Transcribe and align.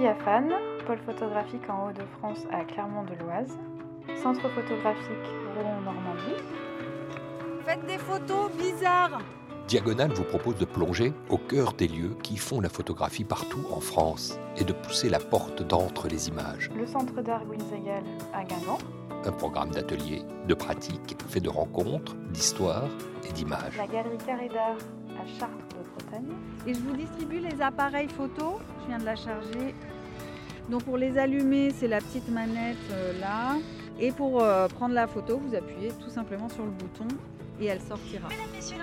Diaphane, 0.00 0.54
pôle 0.86 0.96
photographique 1.04 1.68
en 1.68 1.88
Hauts-de-France 1.88 2.46
à 2.50 2.64
Clermont-de-Loise, 2.64 3.58
centre 4.22 4.48
photographique 4.48 5.28
Rouen-Normandie. 5.54 6.42
Faites 7.66 7.84
des 7.86 7.98
photos 7.98 8.50
bizarres 8.52 9.20
Diagonale 9.68 10.10
vous 10.14 10.24
propose 10.24 10.56
de 10.56 10.64
plonger 10.64 11.12
au 11.28 11.36
cœur 11.36 11.74
des 11.74 11.86
lieux 11.86 12.16
qui 12.22 12.38
font 12.38 12.62
la 12.62 12.70
photographie 12.70 13.24
partout 13.24 13.66
en 13.70 13.80
France 13.80 14.40
et 14.56 14.64
de 14.64 14.72
pousser 14.72 15.10
la 15.10 15.18
porte 15.18 15.62
d'entre 15.62 16.08
les 16.08 16.28
images. 16.28 16.70
Le 16.74 16.86
centre 16.86 17.20
d'art 17.20 17.42
Winsegal 17.46 18.02
à 18.32 18.42
Guingamp. 18.42 18.78
Un 19.26 19.32
programme 19.32 19.70
d'ateliers, 19.70 20.22
de 20.48 20.54
pratiques, 20.54 21.14
fait 21.28 21.40
de 21.40 21.50
rencontres, 21.50 22.16
d'histoires 22.30 22.88
et 23.28 23.32
d'images. 23.34 23.76
La 23.76 23.86
galerie 23.86 24.16
Carré 24.16 24.48
d'art 24.48 24.78
à 25.20 25.38
Chartres 25.38 25.68
de 25.68 25.88
Bretagne. 25.94 26.36
Et 26.66 26.74
je 26.74 26.80
vous 26.80 26.96
distribue 26.96 27.38
les 27.38 27.60
appareils 27.60 28.08
photo. 28.08 28.58
Je 28.82 28.88
viens 28.88 28.98
de 28.98 29.04
la 29.04 29.16
charger. 29.16 29.74
Donc 30.68 30.84
pour 30.84 30.96
les 30.96 31.18
allumer, 31.18 31.70
c'est 31.70 31.88
la 31.88 31.98
petite 31.98 32.28
manette 32.28 32.76
euh, 32.92 33.18
là. 33.20 33.56
Et 33.98 34.12
pour 34.12 34.42
euh, 34.42 34.68
prendre 34.68 34.94
la 34.94 35.06
photo, 35.06 35.38
vous 35.38 35.54
appuyez 35.54 35.90
tout 36.02 36.10
simplement 36.10 36.48
sur 36.48 36.64
le 36.64 36.70
bouton 36.70 37.08
et 37.60 37.66
elle 37.66 37.80
sortira. 37.80 38.28
Messieurs, 38.54 38.78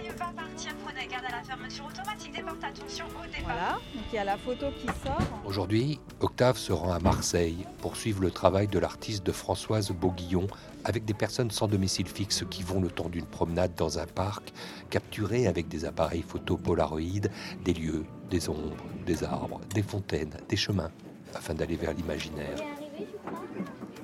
Marseille 0.00 0.18
va 0.18 0.42
partir. 0.42 0.72
Prenez 0.84 1.06
garde 1.06 1.24
à 1.26 1.36
la 1.36 1.42
fermeture 1.42 1.86
automatique 1.86 2.32
des 2.34 2.42
portes. 2.42 2.64
Attention 2.64 3.04
au 3.06 3.26
départ. 3.26 3.42
Voilà, 3.44 3.72
donc 3.94 4.04
il 4.12 4.14
y 4.14 4.18
a 4.18 4.24
la 4.24 4.36
photo 4.36 4.66
qui 4.78 4.86
sort. 4.86 5.20
Aujourd'hui, 5.44 6.00
Octave 6.20 6.56
se 6.56 6.72
rend 6.72 6.92
à 6.92 6.98
Marseille 6.98 7.66
pour 7.80 7.96
suivre 7.96 8.22
le 8.22 8.30
travail 8.30 8.66
de 8.66 8.78
l'artiste 8.78 9.24
de 9.24 9.32
Françoise 9.32 9.90
Beauguillon 9.90 10.46
avec 10.84 11.04
des 11.04 11.14
personnes 11.14 11.50
sans 11.50 11.66
domicile 11.66 12.08
fixe 12.08 12.44
qui 12.48 12.62
vont 12.62 12.80
le 12.80 12.88
temps 12.88 13.08
d'une 13.08 13.26
promenade 13.26 13.74
dans 13.76 13.98
un 13.98 14.06
parc, 14.06 14.52
capturer 14.88 15.46
avec 15.46 15.68
des 15.68 15.84
appareils 15.84 16.22
photo 16.22 16.56
Polaroid 16.56 17.28
des 17.64 17.74
lieux, 17.74 18.06
des 18.30 18.48
ombres, 18.48 18.76
des 19.06 19.24
arbres, 19.24 19.60
des 19.74 19.82
fontaines, 19.82 20.36
des 20.48 20.56
chemins, 20.56 20.90
afin 21.34 21.54
d'aller 21.54 21.76
vers 21.76 21.92
l'imaginaire. 21.92 22.58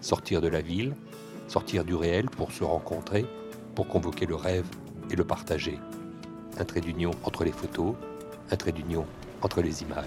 Sortir 0.00 0.42
de 0.42 0.48
la 0.48 0.60
ville, 0.60 0.94
sortir 1.48 1.84
du 1.84 1.94
réel 1.94 2.26
pour 2.26 2.52
se 2.52 2.64
rencontrer, 2.64 3.24
pour 3.74 3.88
convoquer 3.88 4.26
le 4.26 4.34
rêve 4.34 4.66
et 5.10 5.16
le 5.16 5.24
partager. 5.24 5.78
Un 6.58 6.64
trait 6.64 6.80
d'union 6.80 7.10
entre 7.24 7.44
les 7.44 7.52
photos, 7.52 7.94
un 8.50 8.56
trait 8.56 8.72
d'union 8.72 9.06
entre 9.42 9.60
les 9.62 9.82
images. 9.82 10.04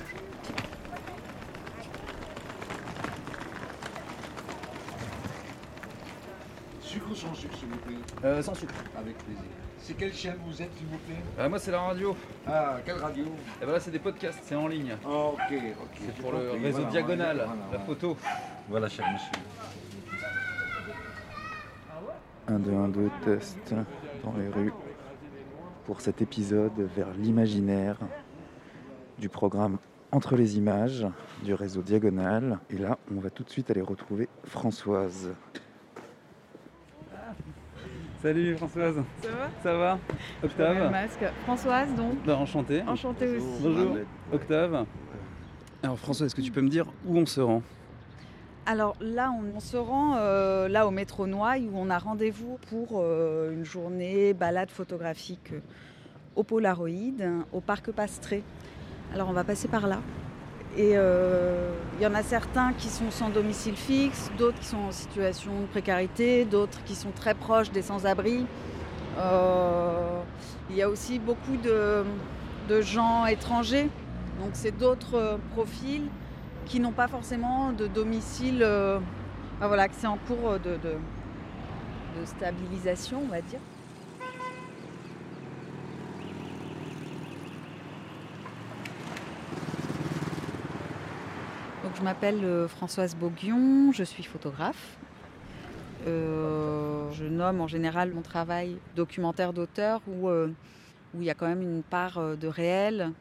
Sucre 6.82 7.12
ou 7.12 7.16
sans 7.16 7.34
sucre, 7.36 7.56
s'il 7.58 7.68
vous 7.70 7.78
plaît? 7.78 7.96
Euh, 8.26 8.42
sans 8.42 8.56
sucre. 8.56 8.74
Avec 8.98 9.18
plaisir. 9.20 9.44
C'est 9.82 9.94
quelle 9.96 10.14
chaîne 10.14 10.36
vous 10.46 10.62
êtes, 10.62 10.72
s'il 10.78 10.88
vous 10.88 10.98
plaît? 11.00 11.16
Euh, 11.40 11.50
moi, 11.50 11.60
c'est 11.60 11.72
la 11.72 11.82
radio. 11.82 12.16
Ah, 12.48 12.78
quelle 12.86 12.98
radio? 12.98 13.26
Et 13.62 13.66
voilà, 13.66 13.80
c'est 13.80 13.92
des 13.92 14.00
podcasts, 14.00 14.40
c'est 14.44 14.56
en 14.56 14.68
ligne. 14.68 14.96
Ah, 15.06 15.10
Ok, 15.10 15.40
ok. 15.52 16.00
C'est 16.06 16.22
pour 16.22 16.32
le 16.32 16.40
compris. 16.40 16.64
réseau 16.64 16.78
Voilà, 16.80 16.92
diagonal, 16.92 17.36
voilà, 17.38 17.52
la 17.54 17.68
voilà. 17.70 17.86
photo. 17.86 18.18
Voilà, 18.70 18.90
cher 18.90 19.06
monsieur. 19.14 19.32
1, 22.48 22.60
2, 22.60 22.72
1, 22.74 22.88
2, 22.88 23.10
test 23.24 23.74
dans 24.24 24.34
les 24.38 24.48
rues 24.50 24.74
pour 25.90 26.02
cet 26.02 26.22
épisode 26.22 26.88
vers 26.96 27.10
l'imaginaire 27.18 27.98
du 29.18 29.28
programme 29.28 29.80
Entre 30.12 30.36
les 30.36 30.56
images 30.56 31.08
du 31.44 31.56
réseau 31.56 31.82
Diagonal. 31.82 32.60
Et 32.70 32.78
là, 32.78 33.00
on 33.12 33.20
va 33.20 33.32
tout 33.32 33.44
de 33.44 33.50
suite 33.50 33.72
aller 33.72 33.82
retrouver 33.82 34.30
Françoise. 34.44 35.32
Salut 38.22 38.56
Françoise. 38.56 39.02
Ça 39.24 39.30
va? 39.32 39.50
Ça 39.64 39.78
va? 39.80 40.00
Le 40.44 40.48
Octave? 40.48 40.92
masque. 40.92 41.26
Françoise 41.46 41.96
donc. 41.96 42.24
Bah, 42.24 42.38
Enchanté. 42.38 42.84
Enchantée 42.84 43.38
aussi. 43.38 43.64
Bonjour. 43.64 43.98
Octave. 44.32 44.86
Alors 45.82 45.98
Françoise, 45.98 46.28
est-ce 46.28 46.36
que 46.36 46.42
tu 46.42 46.52
peux 46.52 46.62
me 46.62 46.70
dire 46.70 46.86
où 47.04 47.18
on 47.18 47.26
se 47.26 47.42
rend? 47.42 47.64
Alors 48.70 48.96
là, 49.02 49.32
on, 49.32 49.58
on 49.58 49.60
se 49.60 49.78
rend 49.78 50.18
euh, 50.18 50.68
là 50.68 50.86
au 50.86 50.92
métro 50.92 51.26
Noailles 51.26 51.68
où 51.74 51.76
on 51.76 51.90
a 51.90 51.98
rendez-vous 51.98 52.60
pour 52.70 53.02
euh, 53.02 53.52
une 53.52 53.66
journée 53.66 54.36
balade 54.36 54.70
photographique 54.70 55.54
euh, 55.54 55.60
au 56.36 56.44
Polaroid, 56.44 56.90
au 57.54 57.62
parc 57.62 57.92
Pastré. 57.92 58.44
Alors 59.14 59.30
on 59.30 59.34
va 59.34 59.44
passer 59.44 59.68
par 59.68 59.88
là. 59.88 60.00
Et 60.78 60.92
euh, 60.94 61.72
il 61.98 62.04
y 62.04 62.08
en 62.08 62.14
a 62.14 62.22
certains 62.22 62.74
qui 62.74 62.90
sont 62.90 63.10
sans 63.10 63.30
domicile 63.30 63.76
fixe, 63.76 64.32
d'autres 64.38 64.60
qui 64.60 64.68
sont 64.68 64.78
en 64.78 64.92
situation 64.92 65.52
de 65.62 65.66
précarité, 65.66 66.46
d'autres 66.46 66.84
qui 66.86 66.96
sont 66.96 67.12
très 67.12 67.34
proches 67.34 67.72
des 67.72 67.82
sans-abri. 67.82 68.46
Euh, 69.18 70.22
il 70.70 70.76
y 70.76 70.82
a 70.84 70.90
aussi 70.90 71.18
beaucoup 71.18 71.58
de, 71.58 72.04
de 72.70 72.82
gens 72.82 73.26
étrangers, 73.26 73.90
donc 74.40 74.52
c'est 74.54 74.78
d'autres 74.78 75.16
euh, 75.16 75.38
profils 75.56 76.04
qui 76.68 76.80
n'ont 76.80 76.92
pas 76.92 77.08
forcément 77.08 77.72
de 77.72 77.88
domicile, 77.88 78.60
euh, 78.62 79.00
voilà, 79.60 79.88
que 79.88 79.96
c'est 79.98 80.08
en 80.08 80.18
cours 80.28 80.60
de- 80.60 80.78
de 80.78 82.26
stabilisation, 82.26 83.24
on 83.26 83.32
va 83.32 83.42
dire. 83.42 83.60
Donc, 91.90 91.98
je 91.98 92.04
m'appelle 92.04 92.44
euh, 92.44 92.68
Françoise 92.68 93.16
Boguion, 93.16 93.92
je 93.92 94.04
suis 94.04 94.22
photographe. 94.22 95.00
Euh, 96.06 97.10
je 97.14 97.26
nomme 97.26 97.62
en 97.62 97.68
général 97.68 98.14
mon 98.14 98.22
travail 98.22 98.78
documentaire 98.96 99.54
d'auteur 99.54 100.00
où, 100.08 100.30
euh, 100.30 100.50
où 101.16 101.22
il 101.22 101.26
y 101.26 101.32
a 101.32 101.34
quand 101.34 101.48
même 101.48 101.64
une 101.64 101.82
part 101.82 102.20
euh, 102.20 102.36
de 102.36 102.48
réel 102.48 103.12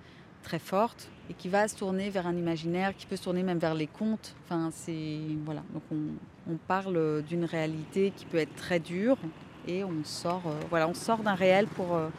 très 0.42 0.58
forte 0.58 1.08
et 1.30 1.32
qui 1.32 1.48
va 1.48 1.66
se 1.66 1.76
tourner 1.76 2.10
vers 2.10 2.26
un 2.26 2.36
imaginaire, 2.36 2.94
qui 2.94 3.06
peut 3.06 3.16
se 3.16 3.24
tourner 3.24 3.42
même 3.42 3.56
vers 3.56 3.72
les 3.72 3.86
contes. 3.86 4.36
Enfin, 4.44 4.68
c'est 4.70 5.18
voilà. 5.46 5.62
Donc 5.72 5.84
on, 5.90 6.52
on 6.52 6.56
parle 6.56 7.22
d'une 7.22 7.46
réalité 7.46 8.12
qui 8.14 8.26
peut 8.26 8.36
être 8.36 8.54
très 8.54 8.80
dure 8.80 9.16
et 9.66 9.82
on 9.82 10.04
sort, 10.04 10.42
euh, 10.46 10.60
voilà, 10.68 10.88
on 10.88 10.94
sort 10.94 11.20
d'un 11.20 11.34
réel 11.34 11.68
pour 11.68 11.96
euh, 11.96 12.10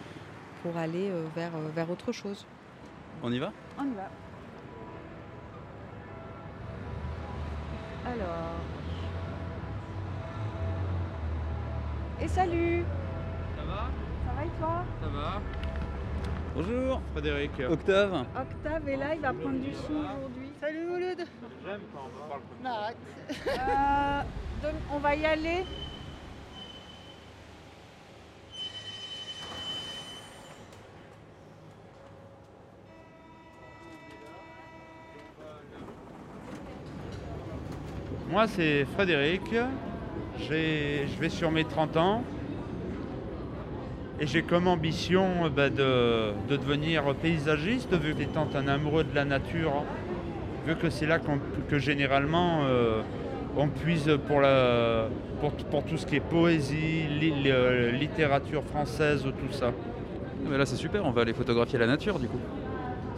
pour 0.64 0.78
aller 0.78 1.12
euh, 1.12 1.28
vers 1.36 1.56
euh, 1.56 1.70
vers 1.76 1.92
autre 1.92 2.12
chose. 2.12 2.48
On 3.22 3.32
y 3.32 3.38
va? 3.38 3.54
On 3.78 3.84
y 3.84 3.94
va. 3.94 4.10
Alors. 8.10 8.56
Et 12.22 12.28
salut 12.28 12.84
Ça 13.56 13.64
va? 13.64 13.88
Ça 14.26 14.34
va 14.36 14.46
et 14.46 14.60
toi? 14.60 14.84
Ça 15.02 15.08
va 15.10 15.42
Bonjour. 16.56 17.02
Frédéric. 17.14 17.52
Octave. 17.70 18.26
Octave 18.36 18.90
est 18.90 18.98
là, 18.98 19.16
il 19.16 19.22
va 19.22 19.34
prendre 19.34 19.60
du 19.60 19.74
son 19.74 19.94
aujourd'hui. 19.94 20.50
Salut 20.60 20.86
Mouloud 20.88 21.18
J'aime 21.66 21.82
quand 21.94 22.08
on 22.08 22.30
parle 22.30 22.42
comme 22.50 23.48
Euh, 23.48 24.22
donc, 24.64 24.82
On 24.94 24.98
va 24.98 25.16
y 25.16 25.26
aller. 25.26 25.66
Moi, 38.40 38.48
c'est 38.48 38.86
Frédéric. 38.96 39.54
Je 40.40 41.20
vais 41.20 41.28
sur 41.28 41.52
mes 41.52 41.66
30 41.66 41.98
ans. 41.98 42.24
Et 44.22 44.28
j'ai 44.28 44.44
comme 44.44 44.70
ambition 44.70 45.26
euh, 45.44 45.50
bah, 45.50 45.70
de, 45.70 46.32
de 46.48 46.56
devenir 46.56 47.04
paysagiste, 47.16 47.94
vu 47.96 48.16
que 48.16 48.22
étant 48.22 48.48
un 48.56 48.70
amoureux 48.70 49.04
de 49.04 49.14
la 49.14 49.26
nature, 49.26 49.84
vu 50.66 50.78
que 50.78 50.90
c'est 50.90 51.06
là 51.06 51.20
qu'on- 51.20 51.42
que 51.70 51.80
généralement 51.80 52.62
euh, 52.64 53.02
on 53.58 53.68
puise 53.68 54.10
pour, 54.30 54.40
la, 54.40 55.10
pour, 55.42 55.52
pour 55.52 55.84
tout 55.84 55.98
ce 55.98 56.06
qui 56.06 56.16
est 56.16 56.22
poésie, 56.22 57.08
li- 57.20 57.52
littérature 58.00 58.64
française, 58.64 59.22
tout 59.24 59.52
ça. 59.54 59.74
Là, 60.50 60.66
c'est 60.66 60.78
super, 60.78 61.04
on 61.06 61.12
va 61.12 61.24
aller 61.24 61.34
photographier 61.34 61.78
la 61.78 61.88
nature 61.88 62.20
du 62.20 62.30
coup. 62.30 62.40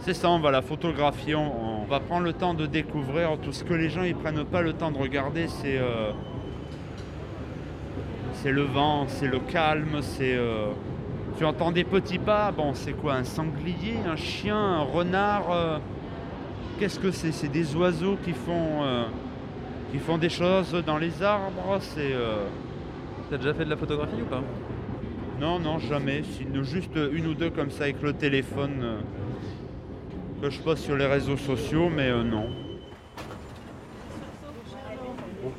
C'est 0.04 0.14
ça, 0.14 0.28
on 0.30 0.40
va 0.40 0.50
la 0.50 0.62
photographier, 0.62 1.36
on, 1.36 1.82
on 1.82 1.84
va 1.84 2.00
prendre 2.00 2.24
le 2.24 2.32
temps 2.32 2.54
de 2.54 2.66
découvrir 2.66 3.38
tout 3.40 3.52
ce 3.52 3.62
que 3.62 3.72
les 3.72 3.88
gens 3.88 4.02
ils 4.02 4.16
prennent 4.16 4.44
pas 4.44 4.60
le 4.60 4.72
temps 4.72 4.90
de 4.90 4.98
regarder, 4.98 5.46
c'est 5.46 5.78
euh, 5.78 6.10
c'est 8.32 8.50
le 8.50 8.62
vent, 8.62 9.04
c'est 9.06 9.28
le 9.28 9.38
calme, 9.38 10.00
c'est 10.00 10.34
euh, 10.34 10.72
tu 11.38 11.44
entends 11.44 11.70
des 11.70 11.84
petits 11.84 12.18
pas, 12.18 12.50
bon 12.50 12.74
c'est 12.74 12.94
quoi 12.94 13.14
un 13.14 13.22
sanglier, 13.22 13.94
un 14.04 14.16
chien, 14.16 14.56
un 14.56 14.82
renard, 14.82 15.52
euh, 15.52 15.78
qu'est-ce 16.80 16.98
que 16.98 17.12
c'est 17.12 17.30
C'est 17.30 17.46
des 17.52 17.76
oiseaux 17.76 18.18
qui 18.24 18.32
font 18.32 18.82
euh, 18.82 19.04
qui 19.92 19.98
font 19.98 20.18
des 20.18 20.30
choses 20.30 20.72
dans 20.84 20.98
les 20.98 21.22
arbres, 21.22 21.78
c'est 21.78 22.12
euh, 22.12 22.46
T'as 23.30 23.36
déjà 23.36 23.54
fait 23.54 23.64
de 23.64 23.70
la 23.70 23.76
photographie 23.76 24.20
ou 24.20 24.26
pas? 24.26 24.42
Non 25.40 25.60
non 25.60 25.78
jamais, 25.78 26.24
juste 26.62 26.98
une 27.12 27.28
ou 27.28 27.34
deux 27.34 27.50
comme 27.50 27.70
ça 27.70 27.84
avec 27.84 28.02
le 28.02 28.12
téléphone 28.12 28.96
que 30.42 30.50
je 30.50 30.58
poste 30.58 30.82
sur 30.82 30.96
les 30.96 31.06
réseaux 31.06 31.36
sociaux, 31.36 31.88
mais 31.88 32.08
euh, 32.08 32.24
non. 32.24 32.50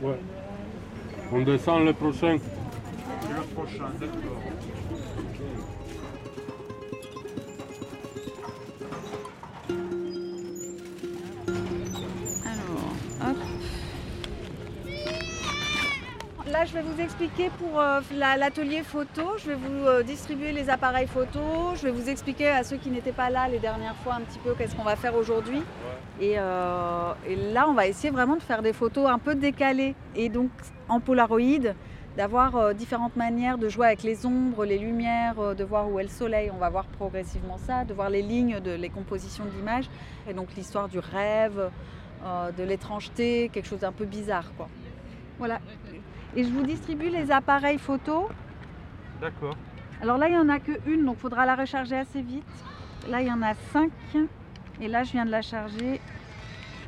Ouais. 0.02 0.20
On 1.32 1.42
descend 1.42 1.86
le 1.86 1.94
prochain. 1.94 2.34
Le 2.34 3.44
prochain, 3.56 3.90
d'accord. 3.98 4.83
Là, 16.64 16.70
je 16.70 16.74
vais 16.74 16.82
vous 16.82 17.02
expliquer 17.02 17.50
pour 17.60 17.80
euh, 17.82 18.00
la- 18.16 18.38
l'atelier 18.38 18.84
photo. 18.84 19.38
Je 19.38 19.48
vais 19.50 19.56
vous 19.56 19.86
euh, 19.86 20.02
distribuer 20.02 20.54
les 20.54 20.70
appareils 20.70 21.08
photo. 21.08 21.42
Je 21.76 21.84
vais 21.84 21.92
vous 21.92 22.08
expliquer 22.10 22.48
à 22.48 22.64
ceux 22.64 22.78
qui 22.78 22.90
n'étaient 22.90 23.12
pas 23.12 23.30
là 23.30 23.50
les 23.50 23.60
dernières 23.60 23.96
fois 23.98 24.14
un 24.16 24.22
petit 24.22 24.40
peu 24.40 24.54
qu'est-ce 24.54 24.74
qu'on 24.76 24.84
va 24.84 24.96
faire 24.96 25.16
aujourd'hui. 25.16 25.62
Et, 26.22 26.36
euh, 26.38 27.12
et 27.28 27.36
là, 27.52 27.68
on 27.68 27.74
va 27.74 27.88
essayer 27.88 28.12
vraiment 28.12 28.38
de 28.38 28.42
faire 28.42 28.62
des 28.62 28.72
photos 28.72 29.10
un 29.10 29.20
peu 29.20 29.36
décalées. 29.36 29.94
Et 30.16 30.30
donc, 30.30 30.52
en 30.88 31.02
Polaroid, 31.02 31.74
d'avoir 32.16 32.74
différentes 32.76 33.18
manières 33.18 33.58
de 33.58 33.68
jouer 33.68 33.88
avec 33.88 34.04
les 34.04 34.26
ombres, 34.26 34.64
les 34.64 34.78
lumières, 34.78 35.56
de 35.56 35.64
voir 35.66 35.90
où 35.92 36.00
est 36.00 36.04
le 36.04 36.10
soleil. 36.10 36.50
On 36.54 36.60
va 36.60 36.70
voir 36.70 36.86
progressivement 36.86 37.58
ça, 37.58 37.84
de 37.84 37.94
voir 37.94 38.10
les 38.10 38.22
lignes, 38.22 38.60
de, 38.62 38.72
les 38.72 38.90
compositions 38.90 39.44
de 39.44 39.50
l'image. 39.52 39.90
Et 40.30 40.34
donc, 40.34 40.48
l'histoire 40.56 40.88
du 40.88 41.00
rêve, 41.00 41.70
de 42.58 42.64
l'étrangeté, 42.64 43.50
quelque 43.52 43.68
chose 43.68 43.80
d'un 43.82 43.92
peu 43.92 44.06
bizarre. 44.06 44.54
Quoi. 44.56 44.70
Voilà. 45.40 45.60
Et 46.36 46.44
je 46.44 46.50
vous 46.50 46.64
distribue 46.64 47.10
les 47.10 47.32
appareils 47.32 47.78
photo. 47.78 48.30
D'accord. 49.22 49.56
Alors 50.02 50.18
là, 50.18 50.28
il 50.28 50.32
n'y 50.32 50.38
en 50.38 50.50
a 50.50 50.60
qu'une, 50.60 51.06
donc 51.06 51.18
il 51.18 51.22
faudra 51.22 51.46
la 51.46 51.56
recharger 51.56 51.96
assez 51.96 52.22
vite. 52.22 52.44
Là, 53.10 53.22
il 53.22 53.28
y 53.28 53.32
en 53.32 53.42
a 53.42 53.54
cinq. 53.72 53.92
Et 54.82 54.88
là, 54.88 55.04
je 55.04 55.12
viens 55.12 55.26
de 55.26 55.32
la 55.32 55.42
charger. 55.42 56.02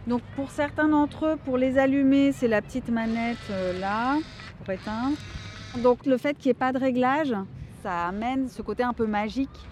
Donc 0.07 0.21
pour 0.35 0.51
certains 0.51 0.87
d'entre 0.87 1.25
eux, 1.25 1.35
pour 1.43 1.57
les 1.57 1.77
allumer, 1.77 2.31
c'est 2.31 2.47
la 2.47 2.61
petite 2.61 2.89
manette 2.89 3.37
euh, 3.49 3.79
là, 3.79 4.17
pour 4.57 4.69
éteindre. 4.71 5.17
Donc 5.81 6.05
le 6.05 6.17
fait 6.17 6.35
qu'il 6.35 6.49
n'y 6.49 6.51
ait 6.51 6.59
pas 6.59 6.71
de 6.71 6.77
réglage, 6.77 7.33
ça 7.81 8.07
amène 8.07 8.47
ce 8.47 8.61
côté 8.61 8.83
un 8.83 8.93
peu 8.93 9.07
magique 9.07 9.67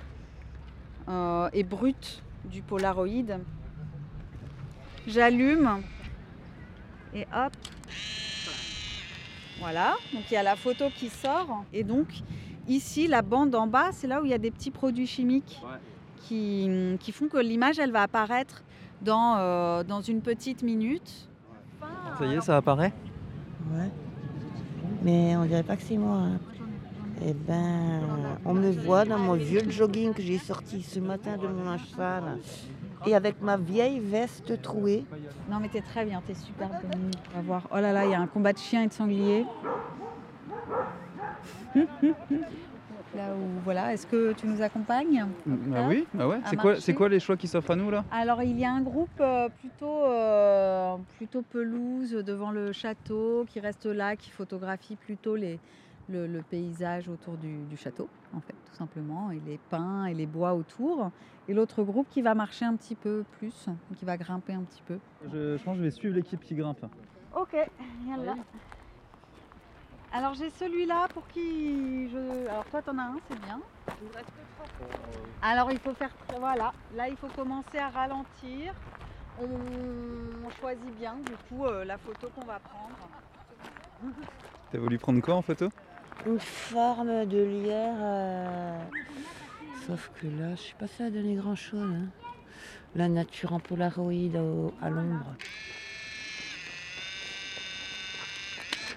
euh, 1.08 1.50
et 1.54 1.64
brut 1.64 2.24
du 2.46 2.62
Polaroid. 2.62 3.40
J'allume 5.06 5.81
et 7.14 7.28
hop. 7.36 7.54
Voilà, 9.63 9.94
donc 10.13 10.24
il 10.30 10.33
y 10.33 10.38
a 10.38 10.44
la 10.44 10.57
photo 10.57 10.86
qui 10.94 11.07
sort. 11.07 11.63
Et 11.71 11.86
donc 11.86 12.07
ici, 12.68 13.07
la 13.07 13.21
bande 13.21 13.56
en 13.56 13.65
bas, 13.65 13.92
c'est 13.94 14.07
là 14.07 14.21
où 14.21 14.25
il 14.25 14.31
y 14.31 14.33
a 14.33 14.38
des 14.38 14.51
petits 14.51 14.71
produits 14.71 15.07
chimiques 15.07 15.62
qui, 16.18 16.69
qui 17.00 17.12
font 17.13 17.27
que 17.30 17.38
l'image, 17.38 17.80
elle 17.80 17.92
va 17.92 18.01
apparaître 18.04 18.62
dans, 19.01 19.36
euh, 19.38 19.83
dans 19.83 20.01
une 20.01 20.19
petite 20.21 20.63
minute. 20.63 21.30
Ça 22.19 22.25
y 22.25 22.33
est, 22.36 22.42
ça 22.42 22.57
apparaît? 22.57 22.94
Ouais. 23.71 23.89
Mais 25.01 25.36
on 25.38 25.45
dirait 25.45 25.63
pas 25.63 25.77
que 25.77 25.83
c'est 25.83 25.98
moi. 25.98 26.18
hein. 26.18 26.39
Eh 27.25 27.33
ben, 27.33 28.01
on 28.44 28.54
me 28.54 28.69
voit 28.71 29.06
dans 29.06 29.18
mon 29.19 29.36
vieux 29.36 29.69
jogging 29.69 30.13
que 30.13 30.21
j'ai 30.21 30.39
sorti 30.39 30.81
ce 30.81 31.00
matin 31.00 31.38
de 31.38 31.48
mon 31.48 31.77
cheval 31.77 32.38
et 33.06 33.16
avec 33.16 33.42
ma 33.42 33.58
vieille 33.58 34.00
veste 34.00 34.62
trouée. 34.62 35.06
Non 35.50 35.60
mais 35.60 35.70
t'es 35.70 35.82
très 35.82 36.06
bien, 36.06 36.22
t'es 36.26 36.34
super 36.34 36.70
bonne. 36.70 37.12
On 37.34 37.38
va 37.38 37.42
voir. 37.42 37.68
Oh 37.72 37.80
là 37.80 37.92
là, 37.92 38.06
il 38.06 38.12
y 38.12 38.16
a 38.16 38.20
un 38.20 38.28
combat 38.28 38.54
de 38.54 38.58
chiens 38.58 38.84
et 38.84 38.88
de 38.88 38.94
sangliers. 38.94 39.46
là 43.16 43.34
où, 43.36 43.60
voilà, 43.64 43.94
est-ce 43.94 44.08
que 44.08 44.34
tu 44.34 44.48
nous 44.48 44.62
accompagnes 44.62 45.26
Bah 45.46 45.86
oui, 45.88 46.06
bah 46.14 46.28
ouais. 46.28 46.40
C'est 46.46 46.56
quoi, 46.56 46.80
c'est 46.80 46.94
quoi 46.94 47.10
les 47.10 47.20
choix 47.20 47.38
qui 47.38 47.48
s'offrent 47.48 47.72
à 47.72 47.76
nous 47.76 47.90
là? 47.92 48.04
Alors 48.12 48.42
il 48.44 48.58
y 48.58 48.66
a 48.66 48.72
un 48.72 48.82
groupe 48.82 49.10
euh, 49.20 49.50
plutôt, 49.50 50.06
euh, 50.06 50.96
plutôt 51.18 51.42
pelouse 51.42 52.12
devant 52.12 52.52
le 52.52 52.72
château 52.72 53.46
qui 53.48 53.60
reste 53.60 53.86
là, 53.86 54.16
qui 54.16 54.30
photographie 54.30 54.96
plutôt 54.96 55.36
les, 55.36 55.60
le, 56.10 56.28
le 56.28 56.42
paysage 56.42 57.10
autour 57.10 57.38
du, 57.38 57.64
du 57.66 57.78
château, 57.78 58.10
en 58.36 58.42
fait, 58.42 58.56
tout 58.66 58.76
simplement, 58.76 59.32
et 59.32 59.42
les 59.46 59.58
pins 59.70 60.06
et 60.06 60.14
les 60.14 60.26
bois 60.26 60.54
autour. 60.54 61.12
Et 61.48 61.54
l'autre 61.54 61.84
groupe 61.84 62.08
qui 62.10 62.22
va 62.22 62.36
marcher 62.36 62.66
un 62.66 62.76
petit 62.76 62.96
peu 62.96 63.26
plus, 63.38 63.68
qui 63.98 64.06
va 64.06 64.18
grimper 64.18 64.54
un 64.54 64.64
petit 64.64 64.82
peu. 64.84 65.00
je, 65.32 65.58
je 65.58 65.64
pense 65.64 65.74
que 65.74 65.80
je 65.80 65.84
vais 65.84 65.92
suivre 65.92 66.16
l'équipe 66.16 66.42
qui 66.42 66.56
grimpe. 66.56 66.86
Ok, 67.36 67.56
viens 68.04 68.18
là. 68.18 68.36
Alors 70.16 70.36
j'ai 70.36 70.52
celui-là 70.52 71.08
pour 71.14 71.28
qui 71.28 72.08
je. 72.10 72.48
Alors 72.48 72.66
toi 72.66 72.82
t'en 72.84 72.98
as 73.00 73.04
un, 73.04 73.18
c'est 73.28 73.40
bien. 73.42 73.60
Alors 75.42 75.72
il 75.72 75.80
faut 75.80 75.94
faire. 75.96 76.12
Voilà, 76.40 76.72
là 76.96 77.10
il 77.10 77.18
faut 77.18 77.30
commencer 77.30 77.80
à 77.80 77.90
ralentir. 77.90 78.74
On 79.42 80.50
choisit 80.62 80.96
bien 81.00 81.16
du 81.16 81.32
coup 81.50 81.66
euh, 81.66 81.84
la 81.84 81.98
photo 81.98 82.30
qu'on 82.36 82.46
va 82.46 82.60
prendre. 82.60 82.96
T'as 84.72 84.78
voulu 84.78 85.00
prendre 85.00 85.20
quoi 85.22 85.34
en 85.34 85.42
photo? 85.42 85.70
Une 86.25 86.40
forme 86.40 87.25
de 87.25 87.44
lierre. 87.44 87.98
euh, 88.00 88.80
Sauf 89.86 90.12
que 90.22 90.28
là, 90.28 90.56
je 90.56 90.62
sais 90.62 90.75
pas 90.80 90.88
si 90.88 90.96
ça 90.96 91.06
a 91.06 91.10
donné 91.10 91.36
grand 91.36 91.56
chose. 91.56 91.90
La 92.96 93.10
nature 93.10 93.52
en 93.54 93.60
polaroid 93.60 94.14
au- 94.14 94.74
à 94.81 94.90
l'ombre. 94.90 95.36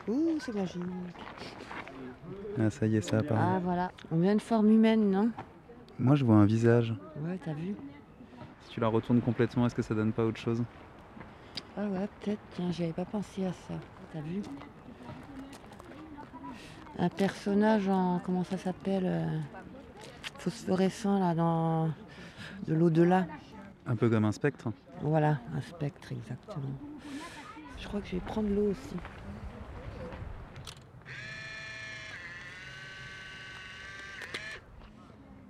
Ouh, 0.08 0.38
c'est 0.38 0.54
magique. 0.54 0.82
Ah 2.58 2.70
ça 2.70 2.86
y 2.86 2.96
est, 2.96 3.00
ça 3.00 3.18
apparaît. 3.18 3.40
Ah 3.42 3.58
voilà, 3.62 3.90
on 4.12 4.18
vient 4.18 4.32
une 4.32 4.40
forme 4.40 4.70
humaine, 4.70 5.10
non? 5.10 5.30
Moi 5.98 6.14
je 6.14 6.24
vois 6.24 6.36
un 6.36 6.46
visage. 6.46 6.94
Ouais, 7.16 7.38
t'as 7.44 7.52
vu? 7.54 7.74
Si 8.66 8.70
tu 8.74 8.80
la 8.80 8.86
retournes 8.88 9.20
complètement, 9.20 9.66
est-ce 9.66 9.74
que 9.74 9.82
ça 9.82 9.94
donne 9.94 10.12
pas 10.12 10.24
autre 10.24 10.38
chose? 10.40 10.62
Ah 11.76 11.86
ouais, 11.86 12.08
peut-être. 12.20 12.40
Tiens, 12.54 12.70
j'y 12.70 12.84
avais 12.84 12.92
pas 12.92 13.04
pensé 13.04 13.44
à 13.46 13.52
ça. 13.52 13.74
T'as 14.12 14.20
vu? 14.20 14.42
Un 16.98 17.08
personnage 17.08 17.88
en. 17.88 18.20
Comment 18.24 18.44
ça 18.44 18.56
s'appelle 18.56 19.04
euh, 19.06 19.38
Phosphorescent, 20.38 21.18
là, 21.18 21.34
dans. 21.34 21.90
De 22.66 22.74
l'au-delà. 22.74 23.26
Un 23.86 23.96
peu 23.96 24.08
comme 24.08 24.24
un 24.24 24.32
spectre. 24.32 24.72
Voilà, 25.02 25.38
un 25.54 25.60
spectre, 25.60 26.10
exactement. 26.10 26.72
Je 27.78 27.86
crois 27.86 28.00
que 28.00 28.06
je 28.06 28.12
vais 28.12 28.20
prendre 28.20 28.48
l'eau 28.48 28.70
aussi. 28.70 28.96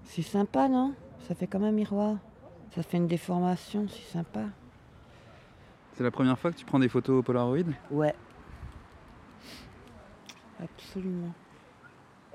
C'est 0.04 0.22
sympa, 0.22 0.68
non? 0.68 0.94
Ça 1.28 1.34
fait 1.34 1.46
comme 1.46 1.64
un 1.64 1.72
miroir. 1.72 2.16
Ça 2.74 2.82
fait 2.82 2.96
une 2.96 3.06
déformation, 3.06 3.86
c'est 3.88 4.12
sympa. 4.12 4.44
C'est 5.94 6.02
la 6.02 6.10
première 6.10 6.38
fois 6.38 6.52
que 6.52 6.56
tu 6.56 6.64
prends 6.64 6.78
des 6.78 6.88
photos 6.88 7.20
au 7.20 7.22
Polaroid? 7.22 7.72
Ouais. 7.90 8.14
Absolument. 10.62 11.32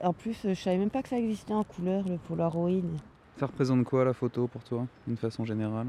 En 0.03 0.13
plus, 0.13 0.45
euh, 0.45 0.53
je 0.53 0.61
savais 0.61 0.77
même 0.77 0.89
pas 0.89 1.03
que 1.03 1.09
ça 1.09 1.17
existait 1.17 1.53
en 1.53 1.63
couleur, 1.63 2.07
le 2.07 2.17
Polaroid. 2.17 2.81
Ça 3.39 3.45
représente 3.45 3.83
quoi 3.83 4.05
la 4.05 4.13
photo 4.13 4.47
pour 4.47 4.63
toi, 4.63 4.85
d'une 5.07 5.17
façon 5.17 5.45
générale? 5.45 5.87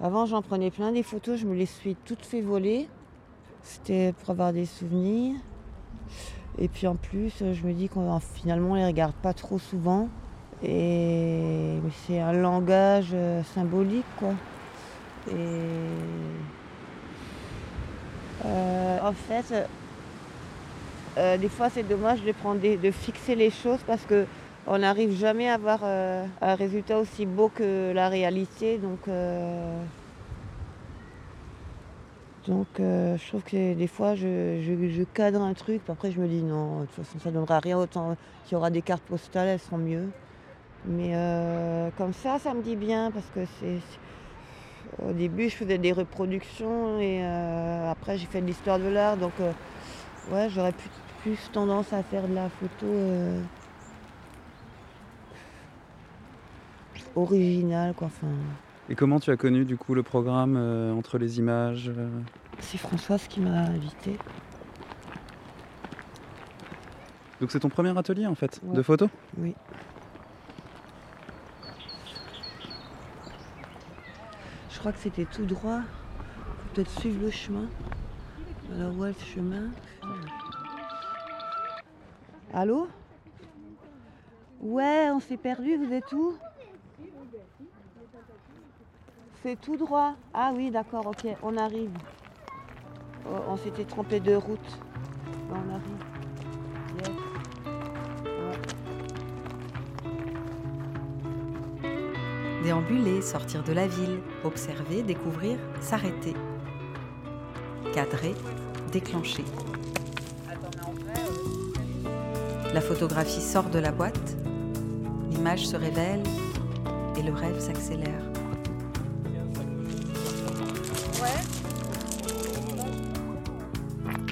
Avant, 0.00 0.26
j'en 0.26 0.42
prenais 0.42 0.70
plein 0.70 0.92
des 0.92 1.02
photos, 1.02 1.38
je 1.38 1.46
me 1.46 1.54
les 1.54 1.66
suis 1.66 1.94
toutes 2.04 2.24
fait 2.24 2.40
voler. 2.40 2.88
C'était 3.62 4.12
pour 4.12 4.30
avoir 4.30 4.52
des 4.52 4.66
souvenirs. 4.66 5.36
Et 6.58 6.68
puis 6.68 6.86
en 6.86 6.96
plus, 6.96 7.32
euh, 7.42 7.54
je 7.54 7.64
me 7.64 7.72
dis 7.72 7.88
qu'on 7.88 8.18
finalement 8.18 8.72
on 8.72 8.74
les 8.74 8.84
regarde 8.84 9.14
pas 9.14 9.32
trop 9.32 9.58
souvent. 9.58 10.08
Et 10.62 11.78
c'est 12.06 12.20
un 12.20 12.32
langage 12.32 13.10
euh, 13.14 13.42
symbolique, 13.42 14.06
quoi. 14.18 14.34
Et 15.28 15.34
euh, 18.44 18.98
en 19.02 19.12
fait, 19.12 19.68
euh, 21.18 21.36
des 21.36 21.48
fois 21.48 21.68
c'est 21.68 21.82
dommage 21.82 22.22
de 22.22 22.32
prendre 22.32 22.60
de 22.60 22.90
fixer 22.90 23.34
les 23.34 23.50
choses 23.50 23.80
parce 23.86 24.04
que 24.04 24.24
on 24.66 24.78
n'arrive 24.78 25.12
jamais 25.12 25.48
à 25.48 25.54
avoir 25.54 25.80
euh, 25.82 26.24
un 26.40 26.54
résultat 26.54 26.98
aussi 26.98 27.26
beau 27.26 27.50
que 27.52 27.92
la 27.92 28.08
réalité. 28.08 28.78
Donc, 28.78 29.08
euh, 29.08 29.76
donc 32.46 32.68
je 32.78 33.26
trouve 33.26 33.42
que 33.42 33.74
des 33.74 33.86
fois, 33.88 34.14
je, 34.14 35.02
cadre 35.12 35.42
un 35.42 35.52
truc, 35.52 35.82
puis 35.82 35.92
après 35.92 36.12
je 36.12 36.20
me 36.20 36.28
dis 36.28 36.42
non, 36.42 36.82
de 36.82 36.86
toute 36.86 37.04
façon, 37.04 37.18
ça 37.18 37.30
ne 37.30 37.34
donnera 37.34 37.58
rien. 37.58 37.76
Autant 37.76 38.16
qu'il 38.44 38.52
y 38.52 38.56
aura 38.56 38.70
des 38.70 38.82
cartes 38.82 39.02
postales, 39.02 39.48
elles 39.48 39.60
seront 39.60 39.78
mieux. 39.78 40.08
Mais 40.86 41.12
comme 41.98 42.12
ça, 42.12 42.38
ça 42.38 42.54
me 42.54 42.62
dit 42.62 42.76
bien 42.76 43.10
parce 43.10 43.26
que 43.34 43.40
c'est. 43.60 43.78
Au 45.04 45.12
début, 45.12 45.48
je 45.48 45.56
faisais 45.56 45.78
des 45.78 45.92
reproductions 45.92 47.00
et 47.00 47.24
après, 47.88 48.16
j'ai 48.16 48.26
fait 48.26 48.40
de 48.40 48.46
l'histoire 48.46 48.78
de 48.78 48.88
l'art. 48.88 49.16
Donc, 49.16 49.32
ouais, 50.30 50.48
j'aurais 50.50 50.72
plus, 50.72 50.90
plus 51.22 51.50
tendance 51.52 51.92
à 51.92 52.02
faire 52.02 52.26
de 52.28 52.34
la 52.34 52.48
photo. 52.48 52.86
euh, 52.86 53.40
original 57.14 57.94
quoi. 57.94 58.06
Enfin, 58.06 58.28
Et 58.88 58.94
comment 58.94 59.20
tu 59.20 59.30
as 59.30 59.36
connu 59.36 59.64
du 59.64 59.76
coup 59.76 59.94
le 59.94 60.02
programme 60.02 60.56
euh, 60.56 60.92
entre 60.94 61.18
les 61.18 61.38
images 61.38 61.90
euh? 61.94 62.08
C'est 62.60 62.78
Françoise 62.78 63.26
qui 63.28 63.40
m'a 63.40 63.50
invité. 63.64 64.16
Donc 67.40 67.50
c'est 67.50 67.60
ton 67.60 67.68
premier 67.68 67.96
atelier 67.98 68.26
en 68.26 68.34
fait, 68.34 68.60
Ouais. 68.62 68.76
de 68.76 68.82
photos 68.82 69.08
Oui. 69.36 69.54
Je 74.70 74.78
crois 74.78 74.92
que 74.92 74.98
c'était 74.98 75.24
tout 75.26 75.44
droit. 75.44 75.80
Faut 75.80 76.74
peut-être 76.74 76.90
suivre 77.00 77.22
le 77.24 77.30
chemin. 77.30 77.66
Alors 78.74 78.96
où 78.96 79.04
est 79.04 79.08
le 79.08 79.26
chemin? 79.34 79.70
Allô 82.54 82.86
Ouais, 84.60 85.08
on 85.10 85.20
s'est 85.20 85.38
perdu, 85.38 85.76
vous 85.76 85.92
êtes 85.92 86.12
où 86.12 86.34
C'est 89.42 89.58
tout 89.58 89.76
droit. 89.76 90.14
Ah 90.34 90.52
oui, 90.54 90.70
d'accord, 90.70 91.06
ok, 91.06 91.34
on 91.42 91.56
arrive. 91.56 91.90
Oh, 93.26 93.38
on 93.48 93.56
s'était 93.56 93.84
trompé 93.84 94.20
de 94.20 94.34
route. 94.34 94.78
on 95.50 95.74
arrive. 95.74 96.04
Déambuler, 102.62 103.22
sortir 103.22 103.64
de 103.64 103.72
la 103.72 103.88
ville, 103.88 104.20
observer, 104.44 105.02
découvrir, 105.02 105.58
s'arrêter. 105.80 106.34
Cadrer, 107.92 108.34
déclencher. 108.92 109.44
La 112.72 112.80
photographie 112.80 113.42
sort 113.42 113.68
de 113.68 113.78
la 113.78 113.92
boîte, 113.92 114.36
l'image 115.30 115.66
se 115.66 115.76
révèle 115.76 116.22
et 117.18 117.22
le 117.22 117.32
rêve 117.32 117.60
s'accélère. 117.60 118.22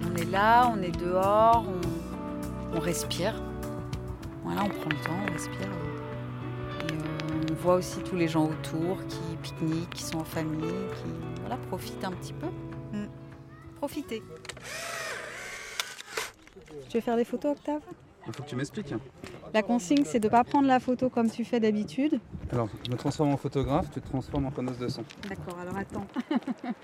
On 0.06 0.16
est 0.16 0.24
là, 0.24 0.72
on 0.74 0.82
est 0.82 0.98
dehors, 0.98 1.66
on, 1.68 2.76
on 2.76 2.80
respire. 2.80 3.34
Voilà, 4.42 4.64
on 4.64 4.68
prend 4.68 4.88
le 4.88 5.04
temps, 5.04 5.18
on 5.28 5.32
respire. 5.32 5.68
Et, 6.88 6.92
euh, 6.92 7.46
on 7.50 7.54
voit 7.54 7.74
aussi 7.74 7.98
tous 8.00 8.16
les 8.16 8.26
gens 8.26 8.46
autour 8.46 8.96
qui 9.06 9.36
pique-niquent, 9.42 9.90
qui 9.90 10.02
sont 10.02 10.18
en 10.18 10.24
famille, 10.24 10.64
qui 10.96 11.10
voilà, 11.40 11.58
profitent 11.68 12.04
un 12.04 12.12
petit 12.12 12.32
peu. 12.32 12.46
Mm. 12.92 13.06
Profitez. 13.76 14.22
Tu 16.88 16.96
veux 16.96 17.02
faire 17.02 17.16
des 17.16 17.24
photos, 17.24 17.52
Octave? 17.52 17.82
Il 18.30 18.36
faut 18.36 18.42
que 18.44 18.48
tu 18.48 18.56
m'expliques. 18.56 18.94
La 19.52 19.62
consigne, 19.62 20.04
c'est 20.04 20.20
de 20.20 20.26
ne 20.28 20.30
pas 20.30 20.44
prendre 20.44 20.68
la 20.68 20.78
photo 20.78 21.10
comme 21.10 21.28
tu 21.28 21.44
fais 21.44 21.58
d'habitude. 21.58 22.20
Alors, 22.52 22.68
je 22.86 22.90
me 22.92 22.96
transforme 22.96 23.30
en 23.32 23.36
photographe, 23.36 23.90
tu 23.90 24.00
te 24.00 24.06
transformes 24.08 24.46
en 24.46 24.50
preneuse 24.52 24.78
de 24.78 24.86
son. 24.88 25.02
D'accord, 25.28 25.58
alors 25.58 25.76
attends. 25.76 26.06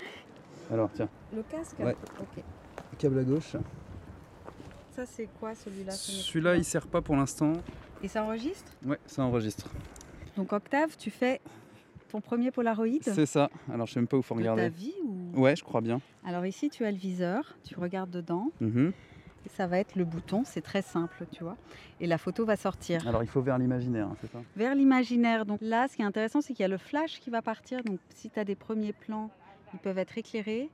Alors, 0.69 0.89
tiens, 0.93 1.07
Le 1.33 1.43
casque 1.43 1.79
Ouais. 1.79 1.95
Ok. 2.19 2.43
le 2.91 2.97
câble 2.97 3.19
à 3.19 3.23
gauche. 3.23 3.55
Ça, 4.93 5.05
c'est 5.05 5.29
quoi 5.39 5.55
celui-là 5.55 5.93
ce 5.93 6.11
Celui-là, 6.11 6.57
il 6.57 6.65
sert 6.65 6.87
pas 6.87 7.01
pour 7.01 7.15
l'instant. 7.15 7.53
Et 8.03 8.09
ça 8.09 8.23
enregistre 8.23 8.69
Ouais, 8.85 8.97
ça 9.05 9.23
enregistre. 9.23 9.69
Donc, 10.35 10.51
Octave, 10.51 10.97
tu 10.97 11.09
fais 11.09 11.39
ton 12.09 12.19
premier 12.19 12.51
Polaroid 12.51 12.87
C'est 13.01 13.25
ça. 13.25 13.49
Alors, 13.73 13.87
je 13.87 13.93
sais 13.93 13.99
même 14.01 14.07
pas 14.07 14.17
où 14.17 14.21
faut 14.21 14.35
de 14.35 14.43
ta 14.43 14.51
regarder. 14.51 14.69
vie 14.75 14.93
ou... 15.05 15.39
Ouais, 15.41 15.55
je 15.55 15.63
crois 15.63 15.79
bien. 15.79 16.01
Alors 16.25 16.45
ici, 16.45 16.69
tu 16.69 16.83
as 16.83 16.91
le 16.91 16.97
viseur, 16.97 17.55
tu 17.63 17.75
regardes 17.79 18.09
dedans, 18.11 18.51
Mhm. 18.59 18.91
Et 19.47 19.49
ça 19.49 19.65
va 19.65 19.79
être 19.79 19.95
le 19.95 20.03
bouton, 20.03 20.43
c'est 20.43 20.61
très 20.61 20.81
simple, 20.81 21.25
tu 21.31 21.41
vois. 21.41 21.55
Et 22.01 22.07
la 22.07 22.17
photo 22.17 22.43
va 22.43 22.57
sortir. 22.57 23.07
Alors, 23.07 23.23
il 23.23 23.29
faut 23.29 23.41
vers 23.41 23.57
l'imaginaire, 23.57 24.07
hein, 24.07 24.17
c'est 24.19 24.29
ça? 24.29 24.39
Vers 24.57 24.75
l'imaginaire. 24.75 25.45
Donc 25.45 25.59
là, 25.61 25.87
ce 25.87 25.95
qui 25.95 26.01
est 26.01 26.05
intéressant, 26.05 26.41
c'est 26.41 26.53
qu'il 26.53 26.63
y 26.63 26.65
a 26.65 26.67
le 26.67 26.77
flash 26.77 27.21
qui 27.21 27.29
va 27.29 27.41
partir. 27.41 27.81
Donc 27.85 27.99
si 28.09 28.29
tu 28.29 28.37
as 28.37 28.43
des 28.43 28.55
premiers 28.55 28.91
plans, 28.91 29.29
ils 29.73 29.79
peuvent 29.79 29.97
être 29.97 30.17
éclairés. 30.17 30.69